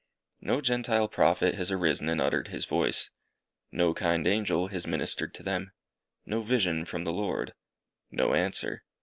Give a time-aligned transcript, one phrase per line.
[0.41, 3.11] No Gentile Prophet has arisen and uttered his voice.
[3.71, 5.73] No kind angel has ministered to them.
[6.25, 7.53] No vision from the Lord.
[8.09, 8.83] No answer.